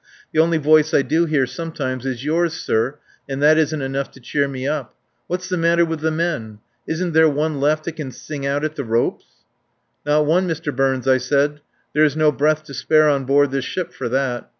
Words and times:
"The 0.33 0.39
only 0.39 0.57
voice 0.57 0.95
I 0.95 1.03
do 1.03 1.27
hear 1.27 1.45
sometimes 1.45 2.07
is 2.07 2.25
yours, 2.25 2.53
sir, 2.55 2.97
and 3.29 3.39
that 3.43 3.59
isn't 3.59 3.83
enough 3.83 4.09
to 4.13 4.19
cheer 4.19 4.47
me 4.47 4.67
up. 4.67 4.95
What's 5.27 5.47
the 5.47 5.57
matter 5.57 5.85
with 5.85 5.99
the 5.99 6.09
men? 6.09 6.57
Isn't 6.87 7.13
there 7.13 7.29
one 7.29 7.59
left 7.59 7.83
that 7.83 7.97
can 7.97 8.09
sing 8.11 8.43
out 8.43 8.63
at 8.65 8.75
the 8.75 8.83
ropes?" 8.83 9.25
"Not 10.03 10.25
one, 10.25 10.47
Mr. 10.47 10.75
Burns," 10.75 11.07
I 11.07 11.19
said. 11.19 11.61
"There 11.93 12.03
is 12.03 12.17
no 12.17 12.31
breath 12.31 12.63
to 12.63 12.73
spare 12.73 13.07
on 13.09 13.25
board 13.25 13.51
this 13.51 13.65
ship 13.65 13.93
for 13.93 14.09
that. 14.09 14.49